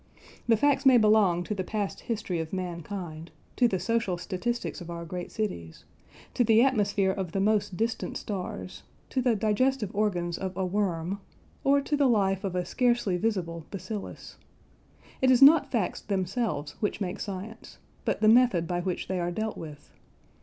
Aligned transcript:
The 0.47 0.57
facts 0.57 0.83
may 0.83 0.97
belong 0.97 1.43
to 1.43 1.53
the 1.53 1.63
past 1.63 1.99
history 1.99 2.39
of 2.39 2.51
mankind, 2.51 3.29
to 3.55 3.67
the 3.67 3.77
social 3.77 4.17
statistics 4.17 4.81
of 4.81 4.89
our 4.89 5.05
great 5.05 5.31
cities, 5.31 5.85
to 6.33 6.43
the 6.43 6.63
atmosphere 6.63 7.11
of 7.11 7.33
the 7.33 7.39
most 7.39 7.77
distant 7.77 8.17
stars, 8.17 8.81
to 9.11 9.21
the 9.21 9.35
digestive 9.35 9.95
organs 9.95 10.39
of 10.39 10.57
a 10.57 10.65
worm, 10.65 11.21
or 11.63 11.81
to 11.81 11.95
the 11.95 12.07
life 12.07 12.43
of 12.43 12.55
a 12.55 12.65
scarcely 12.65 13.15
visible 13.15 13.67
bacillus. 13.69 14.37
It 15.21 15.29
is 15.29 15.43
not 15.43 15.69
facts 15.69 16.01
themselves 16.01 16.71
which 16.79 16.99
make 16.99 17.19
science, 17.19 17.77
but 18.03 18.21
the 18.21 18.27
method 18.27 18.65
by 18.67 18.79
which 18.81 19.07
they 19.07 19.19
are 19.19 19.29
dealt 19.29 19.55
with. 19.55 19.91